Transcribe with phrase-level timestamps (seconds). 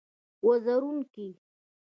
[0.47, 1.27] وزرونو کې